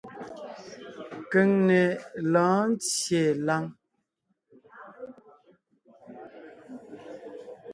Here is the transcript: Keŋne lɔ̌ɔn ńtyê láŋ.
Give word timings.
Keŋne 1.31 1.81
lɔ̌ɔn 2.31 2.67
ńtyê 2.73 3.25
láŋ. 3.45 3.63